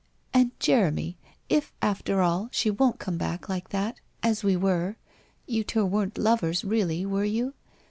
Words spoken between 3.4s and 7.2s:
like that— as we were— you two weren't lovers, really,